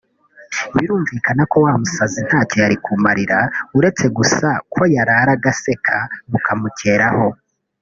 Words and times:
birumvikana 0.75 1.41
ko 1.51 1.57
wa 1.65 1.73
musazi 1.81 2.19
ntacyo 2.27 2.57
yari 2.63 2.77
kumarira 2.85 3.37
uretse 3.77 4.05
gusa 4.17 4.47
ko 4.73 4.81
yararaga 4.95 5.49
aseka 5.53 5.95
bukamukeraho 6.31 7.27